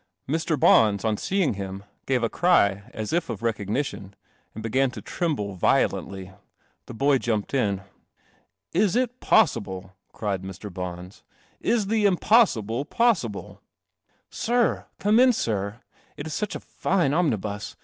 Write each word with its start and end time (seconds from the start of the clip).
Mr. 0.27 0.59
Bons, 0.59 1.05
on 1.05 1.15
seeing 1.15 1.53
him, 1.53 1.83
gave 2.07 2.23
a 2.23 2.27
cry 2.27 2.89
as 2.91 3.13
if 3.13 3.29
of 3.29 3.43
re 3.43 3.53
cognition, 3.53 4.13
and 4.55 4.63
began 4.63 4.89
to 4.89 4.99
tremble 4.99 5.53
violently. 5.53 6.31
The 6.87 6.95
boy 6.95 7.19
jumped 7.19 7.53
in." 7.53 7.83
Is 8.83 8.95
it 8.95 9.19
possible?" 9.19 9.93
cried 10.11 10.41
Mr. 10.41 10.73
Bons. 10.73 11.21
"Is 11.59 11.85
the 11.85 12.05
impossible 12.07 12.83
possible?"" 12.83 13.61
Sir; 14.31 14.87
come 14.97 15.19
in, 15.19 15.33
sir. 15.33 15.81
It 16.17 16.25
is 16.25 16.33
such 16.33 16.55
a 16.55 16.59
fine 16.61 17.13
omni 17.13 17.37
bus. 17.37 17.75